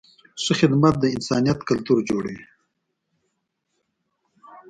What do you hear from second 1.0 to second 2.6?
انسانیت کلتور جوړوي.